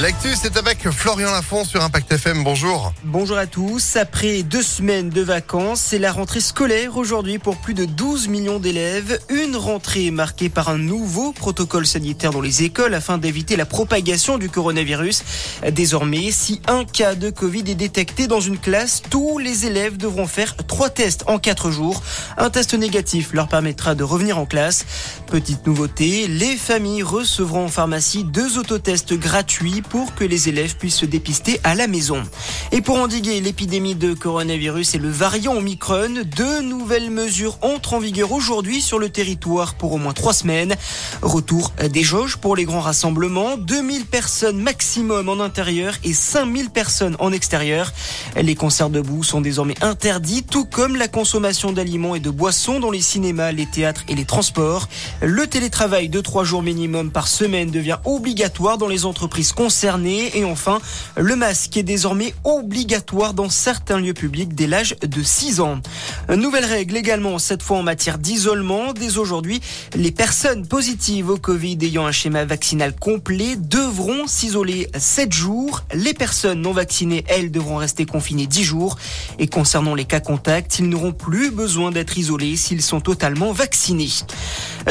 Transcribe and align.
L'actu, 0.00 0.34
c'est 0.34 0.56
avec 0.56 0.90
Florian 0.90 1.30
Lafont 1.30 1.64
sur 1.64 1.80
Impact 1.80 2.12
FM. 2.12 2.42
Bonjour. 2.42 2.92
Bonjour 3.04 3.38
à 3.38 3.46
tous. 3.46 3.94
Après 3.94 4.42
deux 4.42 4.60
semaines 4.60 5.08
de 5.08 5.20
vacances, 5.20 5.80
c'est 5.80 6.00
la 6.00 6.10
rentrée 6.10 6.40
scolaire 6.40 6.96
aujourd'hui 6.96 7.38
pour 7.38 7.58
plus 7.58 7.74
de 7.74 7.84
12 7.84 8.26
millions 8.26 8.58
d'élèves. 8.58 9.20
Une 9.30 9.54
rentrée 9.54 10.10
marquée 10.10 10.48
par 10.48 10.68
un 10.68 10.78
nouveau 10.78 11.30
protocole 11.30 11.86
sanitaire 11.86 12.32
dans 12.32 12.40
les 12.40 12.64
écoles 12.64 12.92
afin 12.92 13.18
d'éviter 13.18 13.54
la 13.54 13.66
propagation 13.66 14.36
du 14.36 14.50
coronavirus. 14.50 15.22
Désormais, 15.70 16.32
si 16.32 16.60
un 16.66 16.84
cas 16.84 17.14
de 17.14 17.30
Covid 17.30 17.62
est 17.68 17.76
détecté 17.76 18.26
dans 18.26 18.40
une 18.40 18.58
classe, 18.58 19.00
tous 19.08 19.38
les 19.38 19.64
élèves 19.66 19.96
devront 19.96 20.26
faire 20.26 20.56
trois 20.66 20.90
tests 20.90 21.22
en 21.28 21.38
quatre 21.38 21.70
jours. 21.70 22.02
Un 22.36 22.50
test 22.50 22.74
négatif 22.74 23.32
leur 23.32 23.46
permettra 23.46 23.94
de 23.94 24.02
revenir 24.02 24.38
en 24.38 24.44
classe. 24.44 24.86
Petite 25.28 25.68
nouveauté, 25.68 26.26
les 26.26 26.56
familles 26.56 27.04
recevront 27.04 27.66
en 27.66 27.68
pharmacie 27.68 28.24
deux 28.24 28.58
autotests 28.58 29.14
gratuits 29.14 29.83
pour 29.88 30.14
que 30.14 30.24
les 30.24 30.48
élèves 30.48 30.76
puissent 30.76 30.96
se 30.96 31.06
dépister 31.06 31.60
à 31.62 31.74
la 31.74 31.86
maison. 31.86 32.22
Et 32.72 32.80
pour 32.80 32.98
endiguer 32.98 33.40
l'épidémie 33.40 33.94
de 33.94 34.14
coronavirus 34.14 34.94
et 34.94 34.98
le 34.98 35.10
variant 35.10 35.56
Omicron, 35.56 36.22
deux 36.36 36.62
nouvelles 36.62 37.10
mesures 37.10 37.58
entrent 37.62 37.94
en 37.94 37.98
vigueur 37.98 38.32
aujourd'hui 38.32 38.80
sur 38.80 38.98
le 38.98 39.10
territoire 39.10 39.74
pour 39.74 39.92
au 39.92 39.98
moins 39.98 40.12
trois 40.12 40.32
semaines. 40.32 40.74
Retour 41.22 41.72
des 41.92 42.02
jauges 42.02 42.36
pour 42.36 42.56
les 42.56 42.64
grands 42.64 42.80
rassemblements, 42.80 43.56
2000 43.56 44.06
personnes 44.06 44.58
maximum 44.58 45.28
en 45.28 45.40
intérieur 45.40 45.94
et 46.04 46.12
5000 46.12 46.70
personnes 46.70 47.16
en 47.18 47.32
extérieur. 47.32 47.92
Les 48.36 48.54
concerts 48.54 48.90
debout 48.90 49.22
sont 49.22 49.40
désormais 49.40 49.76
interdits, 49.82 50.42
tout 50.42 50.64
comme 50.64 50.96
la 50.96 51.08
consommation 51.08 51.72
d'aliments 51.72 52.14
et 52.14 52.20
de 52.20 52.30
boissons 52.30 52.80
dans 52.80 52.90
les 52.90 53.02
cinémas, 53.02 53.52
les 53.52 53.66
théâtres 53.66 54.04
et 54.08 54.14
les 54.14 54.24
transports. 54.24 54.88
Le 55.20 55.46
télétravail 55.46 56.08
de 56.08 56.20
trois 56.20 56.44
jours 56.44 56.62
minimum 56.62 57.10
par 57.10 57.28
semaine 57.28 57.70
devient 57.70 57.98
obligatoire 58.04 58.78
dans 58.78 58.88
les 58.88 59.04
entreprises 59.04 59.52
concernées 59.52 59.73
et 59.82 60.44
enfin, 60.44 60.80
le 61.16 61.36
masque 61.36 61.76
est 61.76 61.82
désormais 61.82 62.34
obligatoire 62.44 63.34
dans 63.34 63.48
certains 63.48 63.98
lieux 63.98 64.14
publics 64.14 64.54
dès 64.54 64.66
l'âge 64.66 64.96
de 65.02 65.22
6 65.22 65.60
ans. 65.60 65.80
Nouvelle 66.28 66.64
règle 66.64 66.96
également, 66.96 67.38
cette 67.38 67.62
fois 67.62 67.78
en 67.78 67.82
matière 67.82 68.18
d'isolement. 68.18 68.92
Dès 68.92 69.18
aujourd'hui, 69.18 69.60
les 69.94 70.12
personnes 70.12 70.66
positives 70.66 71.28
au 71.28 71.38
Covid 71.38 71.78
ayant 71.82 72.06
un 72.06 72.12
schéma 72.12 72.44
vaccinal 72.44 72.94
complet 72.94 73.56
devront 73.56 73.93
s'isoler 74.26 74.88
7 74.96 75.32
jours. 75.32 75.82
Les 75.94 76.14
personnes 76.14 76.60
non 76.60 76.72
vaccinées, 76.72 77.24
elles, 77.28 77.50
devront 77.50 77.76
rester 77.76 78.06
confinées 78.06 78.46
10 78.46 78.64
jours. 78.64 78.96
Et 79.38 79.46
concernant 79.46 79.94
les 79.94 80.04
cas 80.04 80.20
contacts, 80.20 80.78
ils 80.78 80.88
n'auront 80.88 81.12
plus 81.12 81.50
besoin 81.50 81.90
d'être 81.90 82.18
isolés 82.18 82.56
s'ils 82.56 82.82
sont 82.82 83.00
totalement 83.00 83.52
vaccinés. 83.52 84.10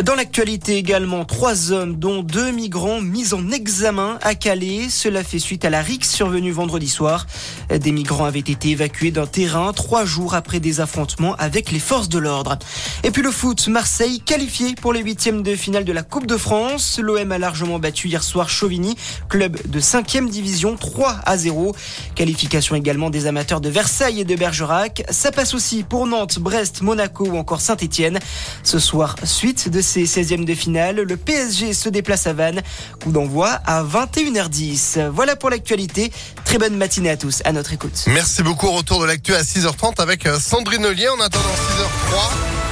Dans 0.03 0.15
l'actualité 0.15 0.77
également, 0.77 1.25
trois 1.25 1.71
hommes, 1.71 1.95
dont 1.95 2.23
deux 2.23 2.51
migrants, 2.51 3.01
mis 3.01 3.33
en 3.33 3.51
examen 3.51 4.17
à 4.21 4.35
Calais. 4.35 4.89
Cela 4.89 5.23
fait 5.23 5.39
suite 5.39 5.65
à 5.65 5.69
la 5.69 5.81
rixe 5.81 6.11
survenue 6.11 6.51
vendredi 6.51 6.89
soir. 6.89 7.27
Des 7.69 7.91
migrants 7.91 8.25
avaient 8.25 8.39
été 8.39 8.69
évacués 8.69 9.11
d'un 9.11 9.27
terrain 9.27 9.71
trois 9.73 10.05
jours 10.05 10.33
après 10.33 10.59
des 10.59 10.79
affrontements 10.79 11.35
avec 11.35 11.71
les 11.71 11.79
forces 11.79 12.09
de 12.09 12.19
l'ordre. 12.19 12.57
Et 13.03 13.11
puis 13.11 13.21
le 13.21 13.31
foot, 13.31 13.67
Marseille 13.67 14.19
qualifié 14.19 14.75
pour 14.75 14.93
les 14.93 15.01
huitièmes 15.01 15.43
de 15.43 15.55
finale 15.55 15.85
de 15.85 15.91
la 15.91 16.03
Coupe 16.03 16.25
de 16.25 16.37
France. 16.37 16.99
L'OM 17.01 17.31
a 17.31 17.37
largement 17.37 17.79
battu 17.79 18.07
hier 18.07 18.23
soir 18.23 18.49
Chauvigny, 18.49 18.92
club 19.29 19.57
de 19.67 19.79
5e 19.79 20.29
division, 20.29 20.75
3 20.77 21.17
à 21.25 21.37
0. 21.37 21.75
Qualification 22.15 22.75
également 22.75 23.09
des 23.09 23.27
amateurs 23.27 23.61
de 23.61 23.69
Versailles 23.69 24.21
et 24.21 24.25
de 24.25 24.35
Bergerac. 24.35 25.03
Ça 25.09 25.31
passe 25.31 25.53
aussi 25.53 25.83
pour 25.83 26.07
Nantes, 26.07 26.39
Brest, 26.39 26.81
Monaco 26.81 27.25
ou 27.25 27.37
encore 27.37 27.61
Saint-Etienne. 27.61 28.19
Ce 28.63 28.79
soir, 28.79 29.15
suite 29.23 29.69
de 29.69 29.81
ces 29.81 30.05
16e 30.05 30.45
de 30.45 30.53
finale, 30.53 30.97
le 31.01 31.17
PSG 31.17 31.73
se 31.73 31.89
déplace 31.89 32.27
à 32.27 32.33
Vannes. 32.33 32.61
Coup 33.01 33.11
d'envoi 33.11 33.49
à 33.65 33.83
21h10. 33.83 35.09
Voilà 35.09 35.35
pour 35.35 35.49
l'actualité. 35.49 36.11
Très 36.45 36.57
bonne 36.57 36.75
matinée 36.77 37.09
à 37.09 37.17
tous. 37.17 37.41
À 37.45 37.51
notre 37.51 37.73
écoute. 37.73 38.03
Merci 38.07 38.43
beaucoup. 38.43 38.71
Retour 38.71 39.01
de 39.01 39.05
l'actu 39.05 39.33
à 39.33 39.41
6h30 39.41 40.01
avec 40.01 40.25
euh, 40.25 40.39
Sandrine 40.39 40.85
Ollier. 40.85 41.09
En 41.09 41.19
attendant 41.19 41.43
6h03. 41.43 42.62